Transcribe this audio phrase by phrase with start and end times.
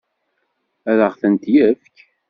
[0.89, 1.95] Ad ɣ-tent-yefk?